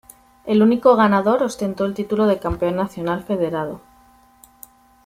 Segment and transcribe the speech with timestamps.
[0.47, 3.81] El único ganador ostentó el título de "Campeón Nacional Federado".